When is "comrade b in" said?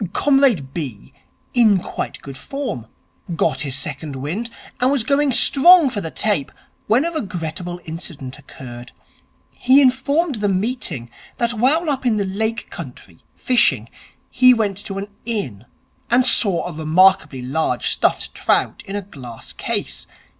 0.13-1.77